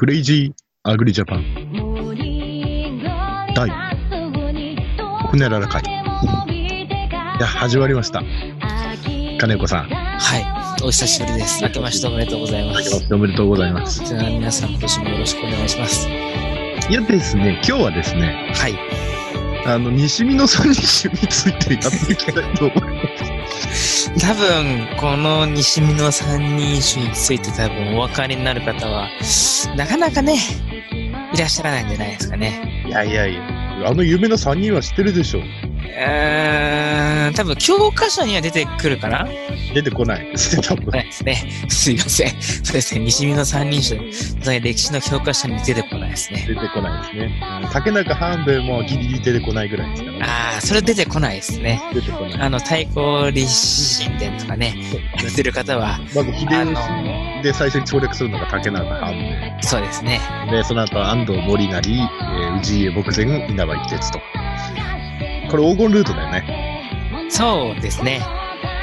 [0.00, 1.44] クレイジーアグリジャパン
[3.54, 3.68] 第
[5.28, 5.82] ほねらら会。
[5.82, 5.86] い
[7.38, 8.22] や、始まりました。
[9.38, 9.90] 金子さん。
[9.90, 10.38] は
[10.78, 10.82] い。
[10.82, 11.62] お久しぶりです。
[11.62, 13.14] 明けましておめでとうございます。
[13.14, 14.02] おめでとうございます。
[14.02, 16.08] じゃあ皆さん今年もよろしくお願いします。
[16.08, 16.12] い
[16.94, 18.78] やですね、今日はですね、はい。
[19.66, 22.89] あの、西見の三人種についてやっていきたいと思います。
[24.18, 29.08] 多分、この西見の三人種について多分お分かりになる方は、
[29.76, 30.36] なかなかね、
[31.32, 32.84] いらっしゃらないんじゃないですかね。
[32.86, 33.40] いやいやいや、
[33.86, 35.42] あの有名な三人は知ってるでしょう
[35.96, 37.30] う。
[37.30, 39.26] ん、多分教科書には出てくるかな？
[39.74, 40.90] 出てこないですね、 多分。
[40.90, 41.36] ないですね。
[41.68, 42.40] すいません。
[42.40, 43.00] そうですね。
[43.00, 46.44] 西見の三人種、それ歴史の教科書に出てこないですね。
[46.48, 47.40] 出てこないですね。
[47.72, 50.24] 竹中半兵衛もギリギリ出てこないぐらいですからね。
[50.24, 51.80] ああ、それ出てこないですね。
[51.94, 52.40] 出てこない。
[52.40, 54.74] あの、太鼓立神殿とかね、
[55.22, 60.20] やってる方は、まず秀吉で最初に省略するのが竹中半兵そうですね。
[60.48, 60.50] 衛。
[60.50, 64.20] で、その後安藤森成、えー、氏家牧前、稲葉一徹と。
[65.50, 67.28] これ黄金ルートだよね。
[67.28, 68.20] そうですね。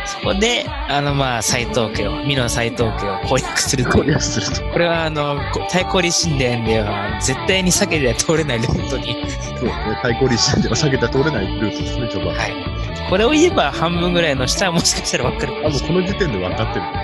[0.06, 4.12] そこで、あの、まあ、斎藤家を、美濃斎藤家を攻略すると攻いう。
[4.12, 4.62] 略すると。
[4.72, 9.14] これは、あの、こ太鼓立神殿では、絶対に避けては通れないルートに。
[9.14, 9.96] そうですね。
[10.02, 12.36] 太鼓立神では避けては通れないルートですね、序盤。
[12.36, 13.10] はい。
[13.10, 16.04] これを言えば、半分ぐらいの下はもしかしたら分かるかあ、もうもしれない。
[16.04, 16.86] この時点で分かってる。
[16.86, 17.00] 分か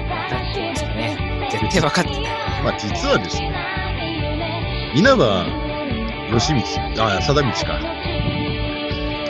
[0.52, 1.50] ってますかね。
[1.52, 2.22] 絶対分かってない。
[2.64, 3.52] まあ実はですね、
[4.96, 5.46] 稲葉
[6.32, 6.54] 義
[6.96, 8.13] 道、あ、貞道か。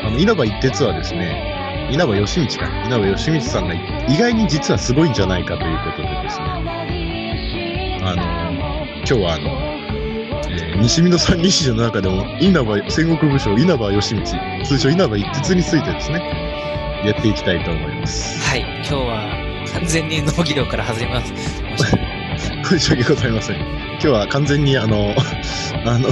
[0.04, 2.68] あの、稲葉一徹はですね、稲葉義道か。
[2.86, 8.24] 稲葉義道さんが意外に実はすごいんじゃないかということでですね、あの、
[8.98, 9.50] 今日はあの、
[10.50, 14.22] えー西見の三人史上の中でも、稲葉、戦国武将稲葉義道、
[14.66, 16.20] 通称稲葉一徹についてですね、
[17.06, 18.40] やっていきたいと思います。
[18.50, 18.62] はい。
[18.62, 21.34] 今日は、完全に農業から外れます。
[22.66, 23.83] 申し訳 ございません。
[24.04, 25.16] 今日は完全にあの、
[25.88, 26.10] あの、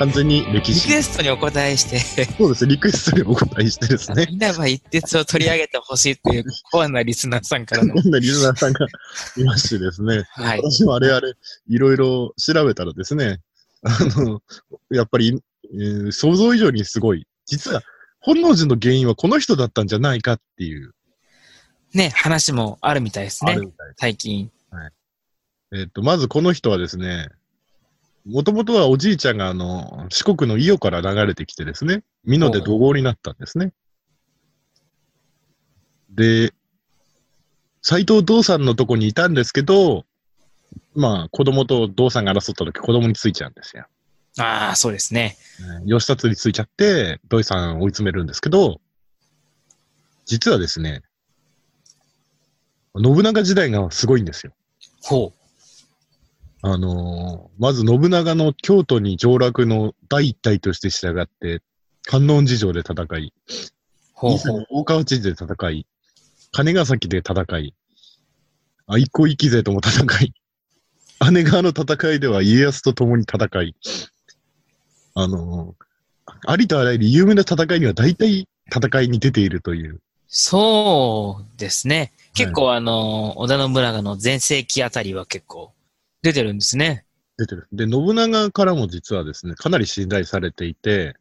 [0.00, 0.88] 完全に歴リ史。
[0.88, 4.26] クエストにお答えして、そうですね、リクエストにお答えしてですね。
[4.30, 7.94] 稲葉一徹を取り上げてほしいっていう コアなリスナーさんからの。
[7.94, 8.88] こんなリスナーさんが
[9.36, 10.24] いましてですね。
[10.30, 10.58] はい。
[10.58, 11.34] 私もあれあれ、
[11.68, 13.38] いろいろ調べたらですね、
[13.84, 14.42] あの、
[14.90, 15.40] やっぱり、
[15.72, 17.28] えー想像以上にすごい。
[17.46, 17.84] 実は、
[18.18, 20.92] 本能寺の原因はこの人だったんじゃないかっていう、
[21.92, 23.60] ね、話もあるみたいですねある。
[23.60, 23.94] みたい。
[23.98, 24.50] 最近。
[25.74, 27.28] えっと、まずこの人はですね、
[28.24, 33.72] もともとはおじいちゃんがあの、四国の伊予から流れてきてですね、美濃で怒号になったんですね。
[36.10, 36.52] で、
[37.82, 40.06] 斎藤道さんのとこにいたんですけど、
[40.94, 43.86] まあ、子供と道さんが争った時子供についちゃうんですよ。
[44.38, 45.36] ああ、そうですね。
[45.86, 48.80] 吉達についちゃって、土井さんを追い詰めるんですけど、
[50.24, 51.02] 実はですね、
[52.96, 54.52] 信長時代がすごいんですよ。
[55.02, 55.43] ほう。
[56.66, 61.60] あのーまず信長の京都に上洛の第一隊として従って、
[62.04, 63.34] 観音寺城で戦い、
[64.14, 64.66] ほうほう。
[64.70, 65.86] 大川知事で戦い、
[66.52, 67.74] 金ヶ崎で戦い、
[68.86, 70.32] 愛子一揆勢とも戦い、
[71.32, 73.76] 姉川の戦いでは家康と共に戦い、
[75.14, 75.84] あのー
[76.46, 80.00] ありとあらゆる有名な戦いには大体戦いに出ているという。
[80.28, 82.14] そうですね。
[82.32, 85.73] 結構あの、織田信長の全盛期あたりは結構
[86.24, 87.04] 出てるんですね。
[87.36, 87.68] 出てる。
[87.70, 91.16] で、信長からも実はですね、かなり信頼されていて、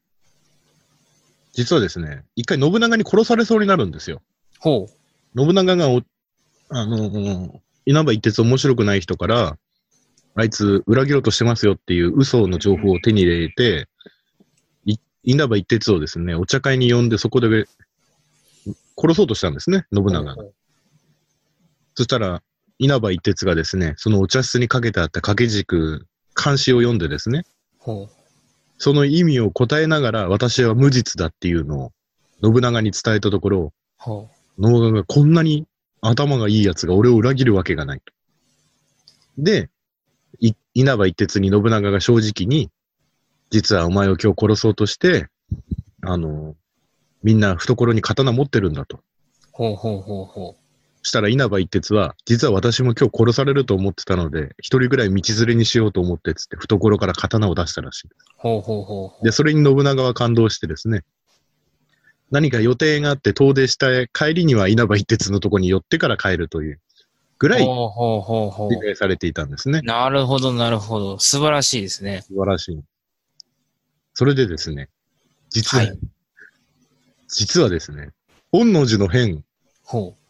[1.51, 4.21] 実はですね、一回信長に殺されそうになるんですよ。
[4.59, 4.87] ほ
[5.35, 5.37] う。
[5.37, 6.01] 信長がお、
[6.69, 9.57] あの、稲葉一徹面白くない人から、
[10.35, 13.89] あいつ裏切ろうとしてますよっていう嘘の情報を手に入れて、
[14.85, 17.65] い稲葉一徹をですね、お茶会に呼んでそこで
[18.97, 20.37] 殺そうとしたんですね、信長が。
[21.93, 22.41] そしたら、
[22.79, 27.43] 稲葉一徹がですね、そのお茶室にかけてあった掛け軸、漢詩を読んでですね、
[27.77, 28.09] ほう。
[28.77, 31.91] その意味を答えながら、私は無実だっていうのを
[32.43, 34.29] 信長に伝えたところ、ほ
[34.61, 35.65] 信長がこんなに
[36.01, 38.13] 頭がいい奴が俺を裏切るわけがないと。
[39.37, 39.69] で、
[40.39, 42.69] い稲葉一徹に信長が正直に、
[43.49, 45.27] 実はお前を今日殺そうとして、
[46.01, 46.55] あの、
[47.23, 48.97] みんな懐に刀持ってるんだと。
[48.97, 49.01] う。
[49.51, 50.57] ほうほうほうほ
[51.03, 58.07] したら稲葉一徹は、実は私も今日殺されると思ってたので、一人ぐらい道連れにしようと思ってっつって、懐から刀を出したらしい。
[58.07, 58.09] う。
[58.37, 59.25] ほうほうほうほう。
[59.25, 61.03] で、それに信長は感動してですね、
[62.31, 66.81] 何か予定があって遠出した帰りには稲葉一徹のとこに寄ってから帰るという
[67.37, 69.85] ぐらいほうほうほうほ理解されていたんですねう。。
[69.85, 71.19] なるほど、なるほど。
[71.19, 72.21] 素晴らしいですね。
[72.21, 72.81] 素晴らしい。
[74.15, 74.89] それでですね、
[75.49, 75.99] 実は、はい
[77.33, 78.11] 実はですね、
[78.51, 79.43] 本能寺の変、
[79.83, 80.22] ほう。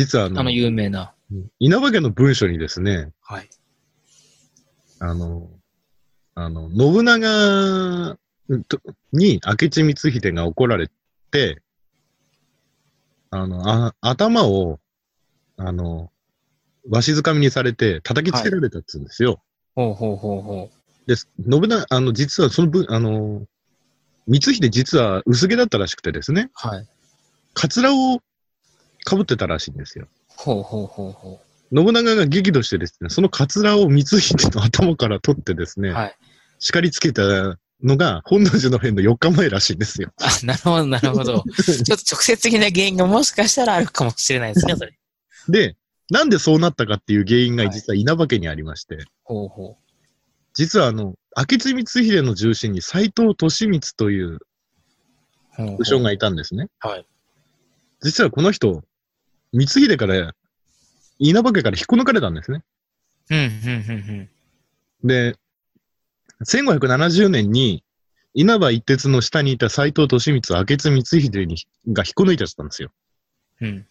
[0.00, 1.12] 実はあの、あの有名な。
[1.58, 3.48] 稲葉家の文書にですね、はい。
[4.98, 5.50] あの、
[6.34, 8.18] あの、信長
[8.66, 8.80] と
[9.12, 10.88] に明智光秀が怒られ
[11.30, 11.60] て、
[13.28, 14.80] あの、あ頭を、
[15.58, 16.10] あの、
[16.88, 19.42] わしづかみにされて叩きつけられたっつうんですよ。
[19.74, 20.70] ほうほうほうほ
[21.06, 21.28] で、信
[21.68, 23.46] 長、あの、実はその分、あの、
[24.26, 26.68] 光秀実は薄毛だったらしくてですね、う。
[26.68, 26.88] はい。
[27.52, 28.20] カツラを
[29.08, 30.06] 被ってたらしいんですよ。
[30.28, 31.40] ほうほうほうほ
[31.72, 35.92] 信長が激怒してですね、そのカツラを光秀の頭から取ってですね、う。
[35.92, 36.16] はい。
[36.58, 37.22] 叱りつけた
[37.82, 40.10] のが本能寺の変の4日前らしいんですよ。
[40.20, 41.44] あ、なるほど、なるほど。
[41.56, 44.98] ちょっと直接的な原因がもしかしたらあるかもしれないですね、それ。
[45.48, 45.76] で、
[46.10, 49.78] なんでそうなったかっていう原因がはい実は稲葉家にありまして、ほうほ
[50.54, 54.38] 実はあの、明智光秀の重臣に斎藤利光というう。
[55.52, 56.66] ほうほう武将がいたんですね。
[56.80, 57.06] はい。
[58.02, 58.82] 実はこの人、
[59.52, 60.34] 光秀から、
[61.18, 62.62] 稲葉家から引っこ抜かれたんですね。
[63.30, 63.48] うん、うん、
[65.02, 65.36] うん、で、
[66.44, 67.84] 1570年に、
[68.32, 71.56] 稲葉一徹の下にいた斎藤利光、明智光秀に
[71.92, 72.90] が引っこ抜いてたんですよ。
[73.60, 73.68] うん。
[73.68, 73.86] うん。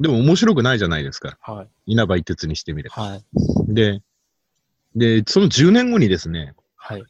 [0.00, 1.38] でも面白くないじゃないですか。
[1.40, 1.92] はい。
[1.92, 3.02] 稲葉一徹にしてみれば。
[3.02, 3.24] はい。
[3.68, 4.02] で、
[4.94, 7.04] で、その10年後にですね、はい。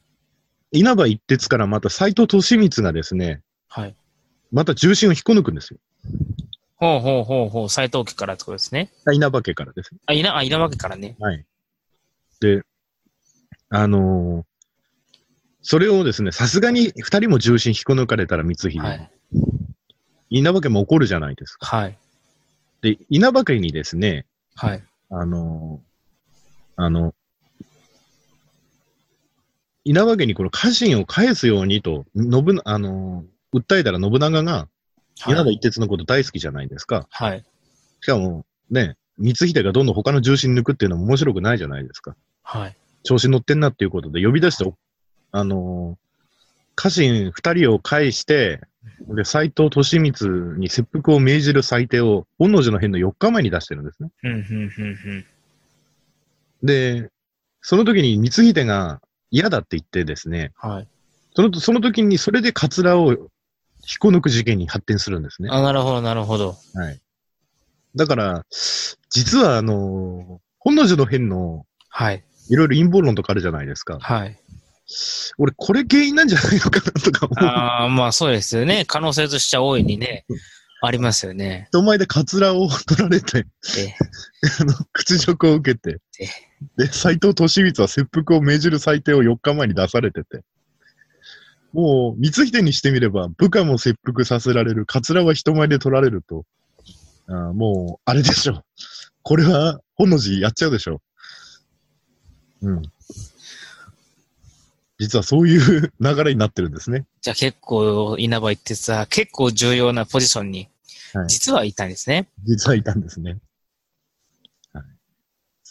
[0.73, 3.97] 稲葉一徹からまた斎藤利光がですね、はい。
[4.53, 5.81] また重臣を引っこ抜くんですよ。
[6.77, 7.69] ほうほうほうほう。
[7.69, 8.93] 斎藤家からってことですね。
[9.07, 10.01] あ稲葉家からですね。
[10.07, 11.17] あ、いな、あ、いなわけからね。
[11.19, 11.45] はい。
[12.41, 12.63] で、
[13.71, 14.45] あのー
[15.69, 19.11] それをですね、さすがに二人も重臣引っこ抜かれたら光秀、はい。
[20.31, 21.67] 稲葉家も怒るじゃないですか。
[21.67, 21.99] はい。
[22.83, 24.85] で、稲葉家にですね、はい。
[25.11, 27.15] あのーあの、
[29.83, 34.69] 稲葉家にこの家臣を返すようにと、信あのー訴えたら信長が
[35.27, 37.07] 稲葉一徹のこと大好きじゃないですか。
[37.11, 37.45] はい。
[38.01, 42.15] しかも、ね、光秀がどんどん他の重臣抜くっていうのも面白くないじゃないですか。
[42.43, 42.77] はい。
[43.03, 44.71] 調子乗ってんなっていうことで呼び出して、
[45.33, 46.07] あのー
[46.77, 48.61] 家臣二人を返して、
[49.09, 54.11] で、斎藤利光に切腹を命じる裁定を本能寺の変の4日前に出してるんですね。
[54.23, 54.45] うん、うん、う
[55.13, 55.27] ん、
[56.63, 57.11] で、
[57.63, 60.71] その時に光秀が嫌だって言ってですね、うん。
[60.71, 60.89] はい。
[61.35, 63.29] その、その時にそれでカツラを
[63.89, 65.49] 引っこ抜く事件に発展するんですね。
[65.51, 66.57] あ、なるほど、なるほど。
[66.75, 67.01] はい。
[67.95, 68.45] だから、
[69.11, 72.25] 実はあのー本能寺の変のはい。
[72.51, 74.01] いろいろ陰謀論とかあるじゃないですか。
[74.01, 74.37] はい。
[75.39, 77.45] 俺、これ原因なんじゃないのかなとか思う。
[77.45, 78.85] ああ、まあそうですよね。
[78.85, 80.27] 可能性としては大いにね、
[80.83, 81.69] ありますよね。
[81.71, 83.47] 人前でカツラを取られて、
[83.79, 83.95] え
[84.61, 86.27] あの、屈辱を受けてえ、
[86.87, 90.43] で、斎藤利光は切腹を命じる裁定を4日前に出されてて、
[91.77, 96.47] もう、光秀にしてみれば、部下も切腹させられる、カツラは人前で取られると、
[97.29, 98.63] あーもう、あれでしょ。
[99.23, 101.03] これは、本能寺やっちゃうでしょ。
[102.63, 102.83] うん。
[104.99, 107.05] 実はそういう 流れになってるんですね。
[107.21, 110.71] じゃあ結構、稲葉一徹は結構重要なポジションに、
[111.13, 112.29] はい実はいたんですね。
[112.45, 113.39] 実はいたんですね。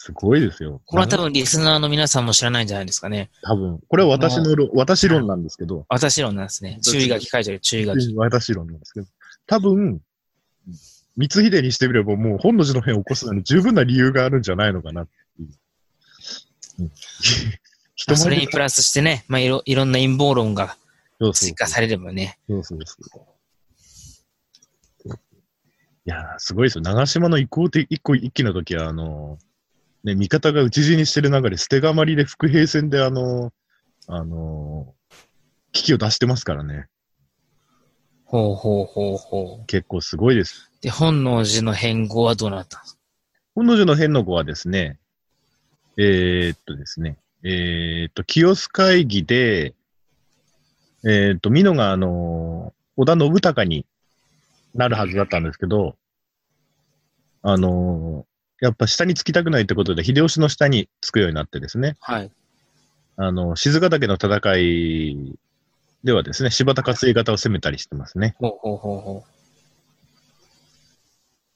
[0.06, 0.80] はい、すごいですよ。
[0.86, 3.30] これは多分リスナーの皆さんも知らないんじゃないですかね。
[3.42, 6.78] 多分、これは私の論、私論なんですけど、私論なんですね。
[6.82, 8.14] 注意書き書いてある、注意書き。
[8.16, 9.06] 私論なんですけど、
[9.46, 10.00] 多分、
[11.18, 15.48] 光秀にしてみればもう本能寺の変を起こすのに十分な理由があるんじゃないのかなっていう。
[16.80, 16.90] うん
[18.14, 20.76] それにプラスしてね、まあいろいろんな陰謀論が
[21.32, 22.38] 追加されればね。
[22.46, 23.20] そうそうそう。
[25.08, 26.82] いやー、すごいですよ。
[26.82, 29.38] 長島の移行って一個一気の時は、あの
[30.06, 33.52] ね、味方が討ち死にしてる中で捨てがまりで伏兵戦であの
[34.06, 34.94] あの
[35.72, 36.86] 危機を出してますからね。
[38.24, 39.66] ほうほうほうほう。
[39.66, 40.70] 結構すごいです。
[40.80, 43.00] で、本能寺の変更はどうなったんですか？
[43.56, 44.98] 本能寺の変の子はですね、
[45.96, 49.74] えー、っとですね、えー、っと、清須会議で、
[51.04, 53.86] えー、っと、美濃があの織田信孝に
[54.74, 55.96] なるはずだったんですけど、
[57.42, 58.24] あの
[58.60, 62.30] やっぱ下につきたくないってことで、秀吉の下につくようになってですね、はい。
[63.16, 65.38] あの、静ヶ岳の戦い
[66.04, 68.34] ではですね、柴田勝家方を攻めたりしてますね。
[68.38, 69.24] ほうほうほうほ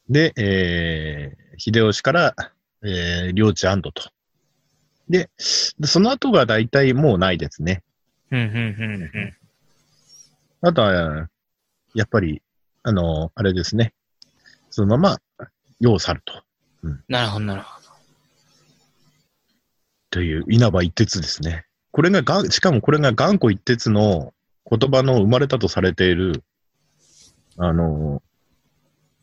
[0.08, 2.34] で、えー、秀吉から、
[2.82, 4.10] えー、領地安堵と。
[5.08, 5.30] で、
[5.78, 7.82] でその後が大体もうないですね。
[10.62, 11.28] あとは、
[11.94, 12.42] やっぱり、
[12.82, 13.94] あの、あれですね。
[14.70, 16.42] そのまま、世を去ると。
[17.08, 17.88] なるほど、なるほど。
[20.10, 21.66] という稲葉一徹ですね。
[21.92, 24.32] これががん、しかもこれが頑固一徹の
[24.70, 26.42] 言葉の生まれたとされている、
[27.56, 28.22] あの、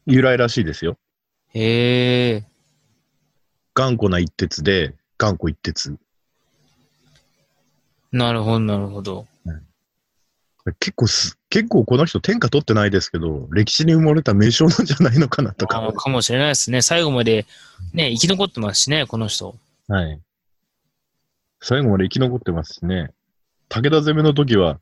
[0.06, 0.98] 由来らしいですよ。
[1.54, 2.44] へえ。
[3.74, 5.98] 頑固な一徹で、頑固一徹。
[8.12, 9.28] なるほど、なるほど。
[10.80, 15.94] 結構す、結構この人天下取ってないですけど、歴史に埋もれた名将なんじゃないのかなとか。
[15.94, 16.82] かもしれないですね。
[16.82, 17.46] 最後まで、
[17.94, 19.56] ね、生き残ってますしね、この人。
[19.88, 20.20] はい。
[21.62, 23.12] 最後まで生き残ってますしね。
[23.70, 24.80] 武田攻めの時は、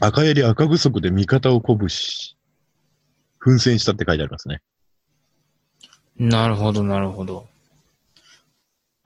[0.00, 2.36] 赤襟赤不足で味方を鼓舞し、
[3.38, 4.60] 奮戦したって書いてありますね。
[6.18, 7.48] なるほど、なるほど。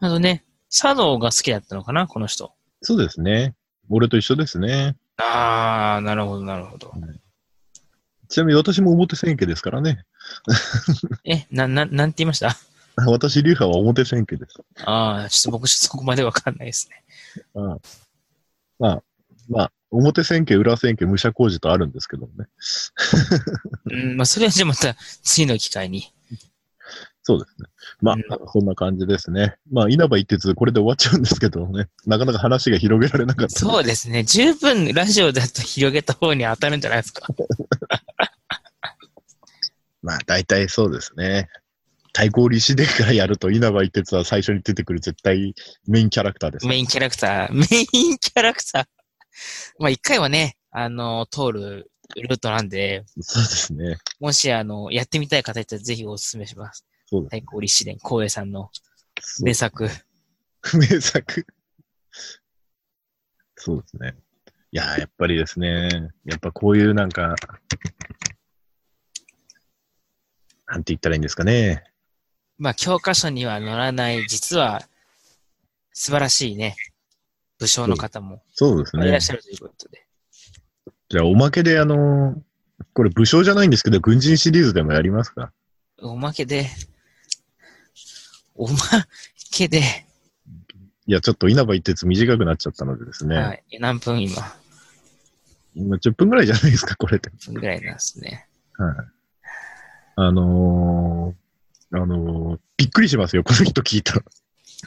[0.00, 2.52] あとね、茶道が好きだったのかな、この人。
[2.82, 3.54] そうですね。
[3.88, 4.96] 俺と一緒ですね。
[5.16, 6.92] ああ、なるほど、なるほど。
[8.28, 10.04] ちなみに私も表千家ですからね。
[11.25, 12.56] え、な、な、なんて言いました？
[13.06, 14.54] 私、流派は表千家です。
[14.85, 17.04] ああ、ちょっと僕そこまでわかんないですね。
[17.54, 17.78] ああ
[18.78, 19.02] まあ、
[19.49, 22.49] まあ、表千家、裏千家、武者工事とあるんですけどもね。
[23.90, 26.12] うん、まあ、それはじゃあまた次の機会に。
[27.26, 27.69] そうですね。
[28.02, 29.57] まあうん、そんな感じですね。
[29.73, 31.88] まあ、稲葉一徹、これで終わっちゃうんですけどね。
[32.07, 33.59] なかなか話が広げられなかった。
[33.59, 34.25] そうですね。
[34.25, 37.26] 十分ラジオだと広げた方に当たるんじゃないですか。
[40.02, 41.49] まあ、大体そうですね。
[42.12, 45.54] 対抗理士伝からやると稲葉一徹は最初に出てくる絶対
[45.88, 46.66] メインキャラクターです。
[46.66, 48.87] メインキャラクター、メインキャラクター。
[49.78, 53.97] まあ、一回はね、あの、通るルートなんで、そうですね。
[54.21, 56.85] もし、あの、やってみたい方いたらぜひお勧めします。
[57.06, 57.30] そうです。
[57.30, 58.70] 対抗立志伝、光栄さんの
[59.42, 59.88] 名作。
[60.75, 61.46] 名作。
[63.56, 64.14] そうですね。
[64.73, 65.88] いやー、やっぱりですね。
[66.25, 67.37] やっぱこういうなんか、
[70.66, 71.84] なんて言ったらいいんですかね。
[72.58, 74.82] まあ、教科書には載らない、実は、
[75.92, 76.75] 素晴らしいね、
[77.58, 79.20] 武将の方もそうですねいらっ。
[79.20, 80.06] しゃるということで。
[81.08, 82.42] じゃあ、おまけであのー
[82.92, 85.52] これ武将じゃないんですけど、軍人シリーズでもやりますか？
[85.99, 86.68] おまけで、
[88.54, 88.76] おま
[89.50, 89.80] けで、
[91.06, 93.37] いや、ちょっと稲葉一徹短くなっちゃったのでですね。
[93.37, 93.62] はい。
[93.80, 94.54] 何分今、
[95.75, 97.30] 今10分ぐらいじゃないですか、これって。
[97.46, 98.49] 分ぐらいなんですね。
[98.78, 98.96] はい。
[100.16, 104.23] あのー、あのーびっくりしますよ、この人聞いたら。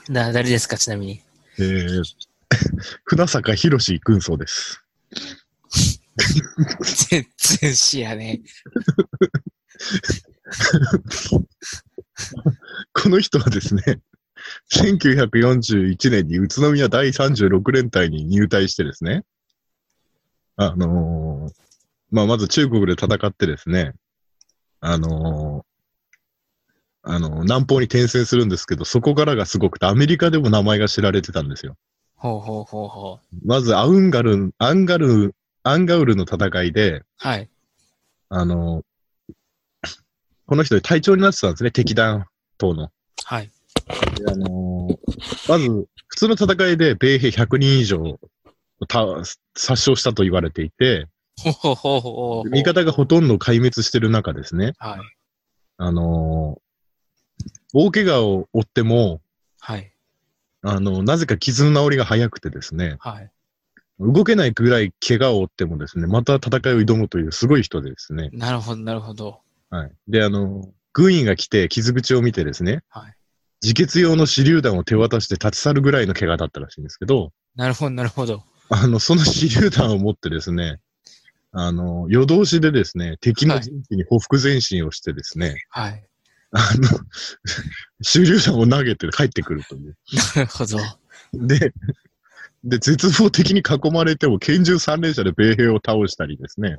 [0.10, 1.22] だ、誰ですか、ちなみに？
[1.60, 2.04] えー、
[3.06, 4.84] 船坂博士軍曹です。
[7.10, 7.28] 全
[7.60, 8.42] 然視野ね。
[12.94, 14.02] この人はですね、
[14.72, 19.24] 1941年に宇都宮第36連隊に入隊してですね、
[20.56, 21.54] あのー
[22.10, 23.94] まあ、まず中国で戦ってですね、
[24.80, 25.68] あのー
[27.10, 31.78] あのー南方に転戦するんですけど、そこからがすごくて、アメリカでも名前が知られてたんですよ。
[32.16, 33.38] ほうほうほうほう。
[33.46, 35.32] まず、アウンガルン、アンガルン、
[35.64, 37.50] アンガウルの戦いで、はい。
[38.30, 38.84] あのー
[40.48, 42.26] この人隊長になってたんですね、敵団
[42.58, 42.90] 党の。
[43.26, 43.52] はい。
[44.16, 44.98] であのー
[45.50, 45.68] まず、
[46.08, 48.20] 普通の戦いで米兵100人以上
[48.88, 49.06] た
[49.56, 52.44] 殺傷したと言われていて、ほうほうほ。
[52.50, 55.00] 味方がほとんど壊滅してる中ですね、はい。
[55.78, 56.62] あのー
[57.74, 59.22] 大怪我を負っても、
[59.60, 59.92] はい。
[60.64, 63.30] あのなぜか傷の治りが早くてですね、はい。
[64.00, 69.42] 動けないぐらい怪我を負ってもですね、また戦いを挑むというすごい人でですね、なるほど、なるほど。
[69.70, 69.92] はい。
[70.08, 73.14] で、あの軍医が来て傷口を見てですね、はい。
[73.62, 78.44] 自決用の手榴弾を手渡して立ち去るぐらいの怪我だったらしいんですけど、なるほど、なるほど。
[78.70, 80.80] あの、その手榴弾を持ってですね、
[81.52, 86.04] あの、夜通しでですね、敵の陣地に報復前進をしてですね、はい。
[86.52, 86.90] あの、
[88.04, 89.98] 手榴弾を投げて帰ってくるという。
[90.36, 90.78] なるほど。
[91.34, 91.74] で、
[92.64, 96.78] で、絶望的に囲まれても拳銃三連射で米兵を倒したりですね、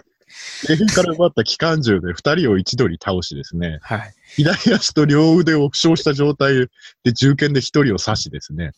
[0.69, 4.15] 米兵から奪った機関銃で二人を一度に倒しですね、はい。
[4.37, 6.69] 左足と両腕を負傷した状態
[7.05, 8.73] で銃剣で一人を刺しですね。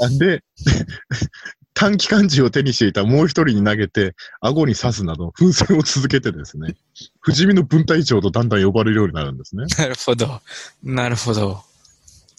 [0.00, 0.44] あで、
[1.74, 6.76] 短期間銃を手にしていたもう一人に投げて、顎に刺すなど、奮戦を続けてですね、
[7.20, 9.64] 不死身の分隊長とだんだん呼ばれるようになるんですね。
[9.78, 10.40] なるほど。
[10.82, 11.62] なるほど。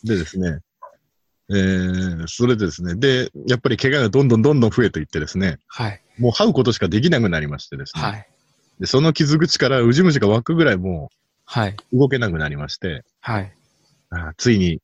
[0.04, 0.60] でですね、
[1.52, 6.02] えー、それでですね、で、やっぱり怪我がどんどんどんどん増えていってですね、はい。
[6.18, 8.28] もう這うことしかできなくなりましてですね、はい。
[8.80, 11.10] でその傷口からウジ虫が湧くぐらいも
[11.46, 11.76] はい。
[11.92, 13.52] う動けなくなりまして、はい。
[14.10, 14.80] あついに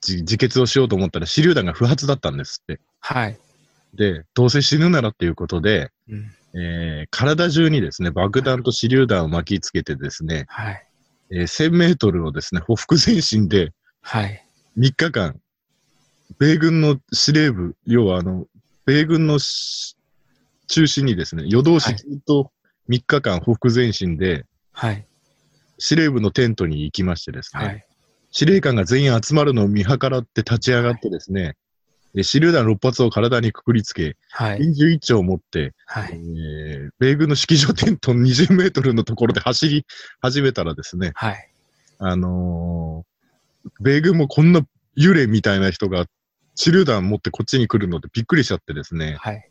[0.00, 2.80] じ自決をしようと思ったら手榴弾が不発だったんですって。
[3.00, 3.38] はい。
[3.94, 6.32] で、どうせ死ぬならっていうことで、うん。
[6.60, 10.86] えー体中にですね、爆弾と手榴弾を巻きつけてですね、はい。
[11.32, 14.44] えー1000メートルをですね、ほふ前進ではい。
[14.78, 15.40] 3日間、
[16.40, 18.46] 米軍の司令部、要はあの、
[18.86, 19.94] 米軍のし
[20.68, 22.50] 中心にですね、夜通しずっと
[22.88, 25.06] 3日間ほふ前進で、はい。
[25.78, 27.86] 司令部のテントに行きましてですね、はい。
[28.30, 31.56] 司令官が全員集まるのを見計らって立ち上がってですね、
[32.14, 34.58] で手榴弾6発を体にくくりつけ、はい。
[34.60, 36.12] 拳銃一丁を持って、えはい。
[36.14, 39.84] ー米軍の式場テントの20メートルのところで走り
[40.22, 41.50] 始めたらですね、はい。
[41.98, 43.10] あのー
[43.82, 44.62] 米軍もこんな
[44.96, 46.06] 幽霊みたいな人が
[46.56, 49.50] 手榴弾持ってこっちに来るのでびっくりしちゃってですね、はい。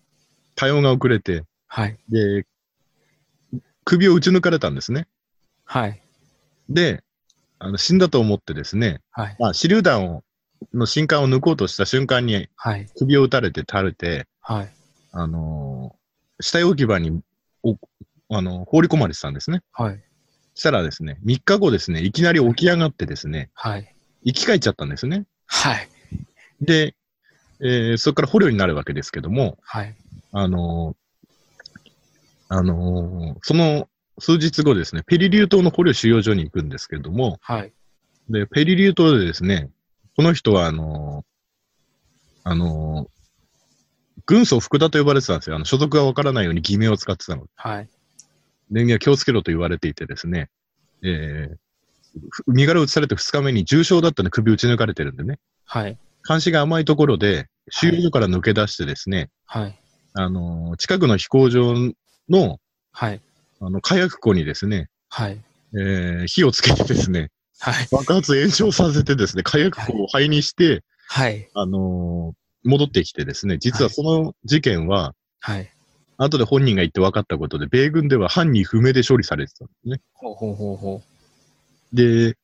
[0.56, 1.98] 対応が遅れて、はい。
[2.10, 2.46] で、
[3.86, 5.08] 首を撃ち抜かれたんですね。
[5.66, 6.02] はい。
[6.70, 7.04] で、
[7.60, 9.36] あの死んだと思ってですね、はい。
[9.40, 10.24] まあ、手榴弾を、
[10.74, 12.88] の新管を抜こうとした瞬間にはい。
[12.98, 14.74] 首を撃たれて垂れて、はい。
[15.12, 16.00] あのー
[16.42, 17.22] 死体置き場に
[17.64, 17.78] お
[18.30, 19.62] あの放り込まれてたんですね。
[19.74, 20.04] はい。
[20.56, 23.96] したらですね、3日後ですね、いきなり起き上がってですね、はい。
[24.26, 25.26] 生き返っちゃったんですね。
[25.48, 25.90] はい。
[26.62, 26.96] で、
[27.62, 29.96] えーそこから捕虜になるわけですけども、はい。
[30.32, 31.90] あのー
[32.50, 33.88] あのーその
[34.22, 37.74] 数日後ですね、ペリリュー島の捕虜収容所に行くんですけども、はい。
[38.30, 39.70] で、ペリリュー島でですね、
[40.16, 43.10] この人はあのーあのー
[44.26, 45.56] 軍曹福田と呼ばれてたんですよ。
[45.56, 47.50] あの所属がわからないように偽名を使ってたので。
[47.56, 47.90] はい。
[48.70, 50.50] 電源は気をつけろと言われていてですね、
[51.04, 51.56] えー
[52.32, 55.98] ふ身柄を移されて2日目に重傷だったので首打ち抜かれてるんでね、はい。
[56.28, 59.80] 監視が甘いところで、収容所から抜け出してですね、はい。
[60.14, 61.74] あのー近くの飛行場
[62.30, 62.60] の、
[62.92, 63.22] はい。
[63.62, 65.42] あの、火薬庫にですね、はい。
[65.74, 67.88] えー火をつけてですね、はい。
[67.92, 71.50] 爆発炎上させてですね、火薬庫を灰にして、はい。
[71.54, 75.72] あのー戻ってきてですね、実はその事件は、はい。
[76.18, 80.02] 後で本人が言って分かったことで、米軍では犯人不明で処理されてたんですね。
[80.14, 81.96] ほうほうほうほう。
[81.96, 82.36] で、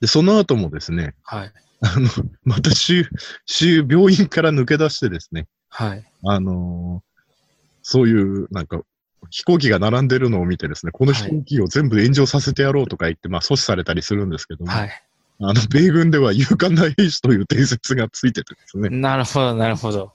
[0.00, 1.52] で、その後もですね、はい。
[1.82, 2.08] あの、
[2.44, 3.08] また週、
[3.44, 6.04] 週、病院から抜け出してですね、はい。
[6.24, 7.12] あのー
[7.84, 8.80] そういう、なんか、
[9.30, 14.90] 飛行機が並んでるのを見てですね、この飛行機を全部炎上させてやろうとか言って、まあ阻止されたりするんですけども、はい。
[15.40, 18.88] あの、米軍では勇敢な兵士という伝説がついててですね。
[18.88, 20.12] なるほど、なるほど。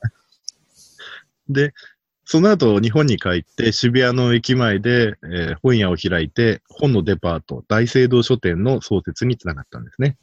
[1.50, 1.74] で、
[2.24, 10.18] その後、日本に帰って、渋谷の駅前で、えー本屋を開いて、本のデパート、大聖堂書店の創設につながったんですね。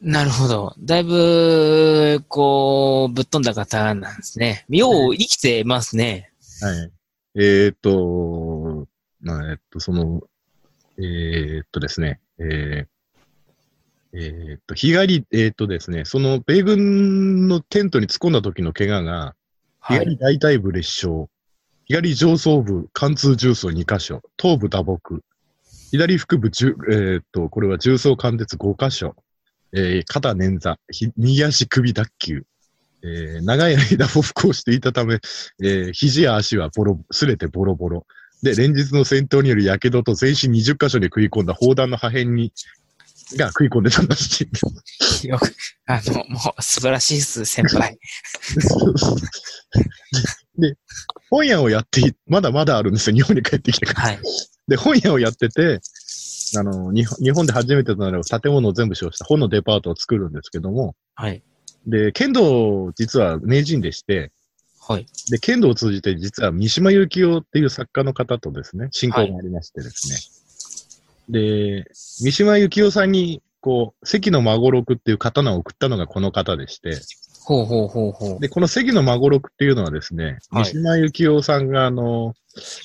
[0.00, 0.74] なるほど。
[0.78, 4.64] だいぶ、こう、ぶっ飛んだ方なんですね。
[4.68, 6.30] よう生きてますね。
[6.60, 6.92] はい。
[7.34, 8.86] えーっと、
[9.20, 10.22] まあ、えっと、その、
[10.98, 12.86] えーっとですね、えー
[14.12, 19.34] えーっと、日帰り、えーっとですね、その米軍のテントに突っ込んだ時の怪我が、
[19.80, 19.98] はい。
[20.00, 21.26] 左大腿部裂傷、
[21.86, 25.20] 左上層部貫通重曹2箇所、頭部打撲、
[25.90, 29.16] 左腹部重、えーっと、これは重曹貫徹5箇所、
[29.72, 32.42] えー肩捻挫、ひ右足首脱臼、
[33.02, 35.18] えー長い間歩服をしていたため、
[35.62, 38.06] えー肘や足はボロ、すれてボロボロ。
[38.42, 42.52] で、連日の戦闘による火傷と全身20箇所に食い込んだ砲弾の破片に、
[43.36, 45.26] が食い込んでたらしいんです。
[45.26, 45.54] よく、
[45.86, 47.98] あの、もう、素晴らしいです、先輩。
[50.56, 50.76] で、
[51.30, 54.00] 本屋をやってい、まだまだあるんですよ、日本に帰ってきてから。
[54.00, 54.20] はい。
[54.68, 55.80] で、本屋をやってて、
[56.56, 61.42] あの、日本で初めてとなる建物を全部使用した本のデパートを作るんですけども、はい。
[61.86, 64.32] で、剣道、実は名人でして、
[64.80, 65.06] はい。
[65.30, 70.08] で、剣道を通じて、実は三島由紀夫っていう作家の方とですね、親交がありましてです
[71.28, 71.82] ね。
[71.84, 76.96] で、三島由紀夫さんに、こう、関の孫六っていう刀を送ったのがこの方でして、
[77.44, 78.40] ほうほうほうほう。
[78.40, 82.34] で、この関の孫六っていうのはですね、はい三島由紀夫さんが、あの、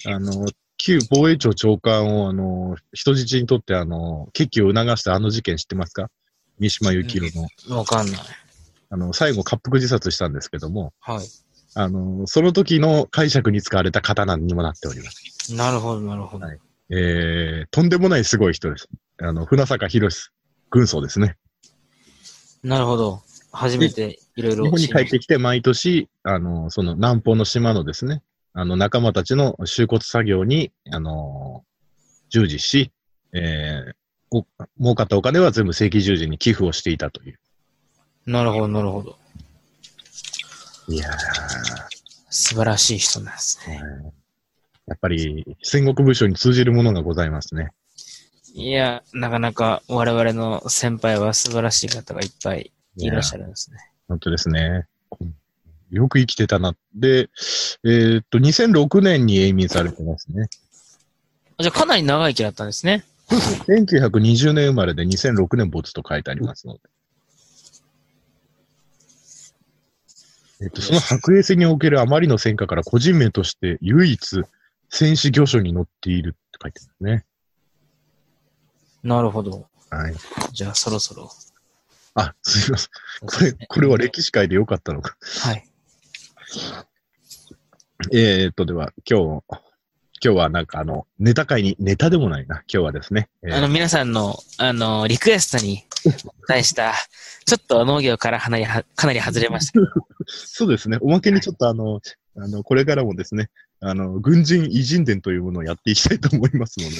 [0.05, 0.45] あの、
[0.85, 6.09] 旧防衛庁長官を、あの、人質にとって、あの、決起を促したあの事件知ってますか？
[6.59, 8.19] 三島由紀夫の、わかんない。
[8.89, 11.25] あの、最後、滑腹自殺したんですけども、はい。
[11.75, 15.55] あの、その時の解釈に使われた刀にもなっております。
[15.55, 16.45] なるほど、なるほど。
[16.45, 18.89] はいえー、とんでもないすごい人です。
[19.19, 20.31] あの、船坂博士、
[20.69, 21.37] 軍曹ですね。
[22.61, 23.21] なるほど。
[23.53, 24.65] 初めていろいろ。
[24.65, 28.21] 日本に帰ってきて、毎年、あの、その南方の島のですね、
[28.53, 31.63] あの、仲間たちの収骨作業に、あの、
[32.29, 32.91] 従事し、
[33.33, 33.93] えー、
[34.31, 34.45] お
[34.79, 37.39] 儲かったお金は全部正規従事に寄付をしていたという。
[38.25, 39.17] なるほど、なるほど。
[40.87, 41.13] いやー、
[42.29, 43.81] 素晴らしい人なんですね。
[44.85, 47.71] やっぱり戦国武将に通じるものがございますね。
[48.53, 53.77] いや、なかなか我々の先輩は素晴らしい方がいっぱいいらっしゃるんですね。
[54.07, 54.85] 本当ですね。
[55.93, 56.75] よく生きてたな。
[56.95, 57.29] で、
[57.83, 60.49] えーっと、2006年に永眠されてますね。
[61.59, 63.05] じゃあかなり長生きだったんですね。
[63.29, 66.79] 1920年生まれで2006年没と書いてありますので。
[70.61, 74.43] えっと、その白衛星におけるあまりの戦果から個人名として唯一
[74.89, 77.25] 戦士御所に載っているって書いてますね。
[79.03, 79.67] なるほど。
[79.89, 80.15] はい。
[80.53, 81.29] じゃあそろそろ
[82.15, 82.89] あ、すいません。
[83.25, 85.17] これ、これは歴史界でよかったのか。
[85.41, 85.67] はい。
[88.11, 89.43] えー、っと、では、今日、
[90.23, 93.29] 今日はなんかあの、ネタ会に、ネタでもないな、今日はですね。
[93.43, 95.83] えーあの、皆さんの、あの、リクエストに
[96.47, 96.93] 対した、
[97.45, 99.79] ちょっと農業から離れは、かなり外れました。
[100.27, 100.97] そうですね。
[101.01, 101.99] おまけにちょっとあの、
[102.37, 106.95] あの、これからもですね、あの、軍人偉人伝というものをやっていきたいと思いますので、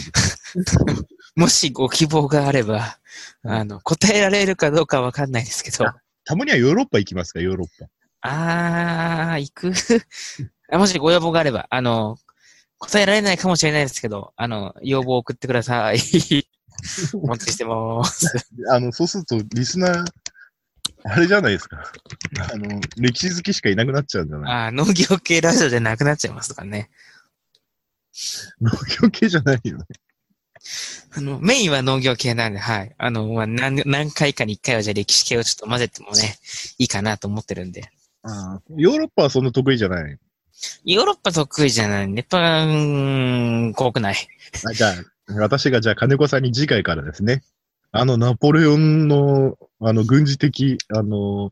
[1.36, 3.00] もしご希望があれば、
[3.44, 5.86] あの、答えられるかどうかわかんないですけど、
[6.26, 7.88] たまにはヨーロッパ行きますか、ヨーロッパ。
[8.26, 9.74] あー、行く
[10.72, 12.18] あ もしご要望があれば、あの、
[12.78, 15.98] 答えられないかもしれないですけど、あの、要望を送ってください。
[17.14, 18.28] お待ちしてます。
[18.70, 20.06] あの、そうすると、リスナー、
[21.06, 21.92] あれじゃないですか。
[22.54, 24.66] あの、歴史好きしかいなくなっちゃうんじゃない？
[24.68, 26.90] あー農業系ラジオじゃなくなっちゃいますからね。
[28.62, 29.86] 農業系じゃないよね。
[31.16, 32.96] あの、メインは農業系なんで、はい。
[32.98, 36.38] あの、まあ、何、何回かに一回はじゃあ歴史系をちょっと混ぜてもね、
[36.78, 37.92] いいかなと思ってるんで。
[38.24, 40.18] あヨーロッパはそんな得意じゃない？
[40.86, 42.08] ヨーロッパ得意じゃない。
[42.08, 44.16] ネパン、国内。
[44.66, 44.94] あじゃあ、
[45.40, 47.44] 私がじゃあ金子さんに次回からですね、
[47.92, 51.52] あの、ナポレオンの、あの、軍事的、あの、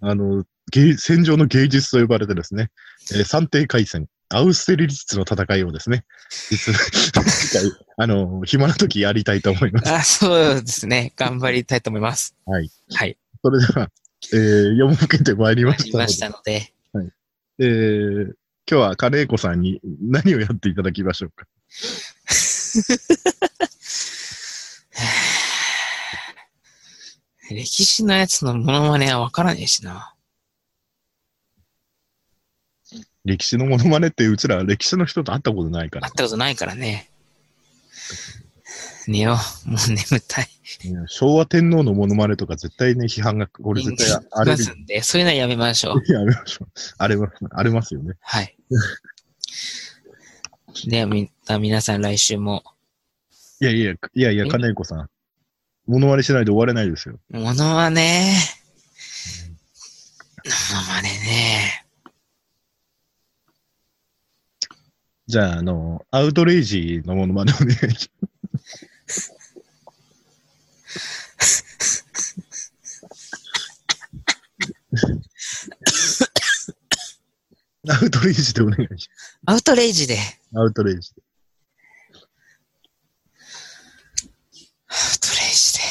[0.00, 2.70] あの、芸戦場の芸術と呼ばれてですね、
[3.14, 6.04] えー三帝海戦、アウステリリッツの戦いをですね、
[6.50, 7.12] 実次
[7.58, 9.92] 回、あの、暇な時やりたいと思います。
[9.92, 11.12] あ、そうですね。
[11.16, 12.34] 頑張りたいと思います。
[12.46, 12.70] はい。
[12.92, 13.16] はい。
[13.42, 13.90] それでは、
[14.32, 17.12] えー、読み受けてまいりましたのでので。
[17.58, 18.34] えー、今
[18.66, 21.46] 日は金子さんに何をやっていただきましょうか？
[27.50, 30.14] 歴史のやつのモノマネはわからねえしな。
[33.24, 36.12] 歴史のモノマネってうちら歴史の人と会ったことないから会っ。
[36.14, 37.08] たことないからね。
[39.06, 39.36] 寝よ
[39.66, 39.70] う。
[39.70, 40.48] もう眠たい。
[41.06, 44.58] 昭和天皇のモノマネとか絶対ね、批判が、これ絶対あれる。
[44.58, 46.12] ますんで、そういうのはやめましょう。
[46.12, 46.68] やめましょう。
[46.98, 48.14] あれます、あれますよね。
[48.20, 48.56] はい。
[50.86, 52.64] では、み、皆さん来週も、
[53.60, 55.08] いやいや、いやいや、え金子さん。
[55.86, 57.18] モノマネしないで終われないですよ。
[57.30, 58.34] モノマネ？
[60.44, 61.86] モノマネね。
[65.26, 68.33] じゃあ、あの、アウトレイジのモノマネお願いします。
[77.86, 79.10] アウトレイジでお願いし
[79.46, 80.16] アウトレイジで。
[80.16, 80.58] ます。
[80.58, 81.22] アウトレイジで。
[84.90, 85.82] アウトレイジで。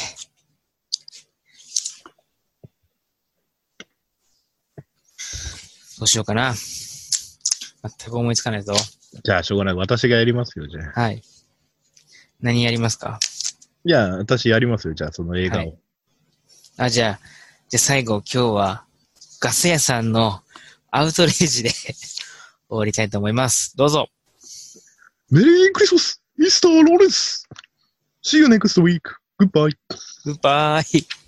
[5.98, 6.52] どうしようかな。
[6.52, 8.74] 全く思いつかないぞ。
[9.22, 9.74] じゃあ、しょうがない。
[9.74, 11.00] 私がやりますよ、じゃあ。
[11.00, 11.22] はい。
[12.44, 13.18] 何やりますか？
[13.86, 15.58] いや、私やりますよ、じゃあ、その映画を。
[15.60, 15.78] はい
[16.76, 17.20] あ、じゃあ、
[17.68, 18.84] じゃあ最後今日は
[19.40, 20.42] ガス屋さんの
[20.90, 21.70] アウトレイジで
[22.68, 23.76] 終わりたいと思います。
[23.76, 24.08] どうぞ。
[25.30, 27.48] メリークリスマスミスター・ローレンス
[28.24, 29.00] !See you next week!
[29.40, 29.70] Goodbye!
[30.24, 31.23] グッバイ。